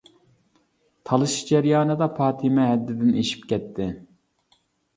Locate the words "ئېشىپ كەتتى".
3.21-3.91